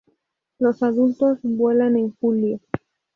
Los 0.57 0.81
adultos 0.81 1.37
vuelan 1.43 1.95
en 1.95 2.09
julio. 2.19 2.59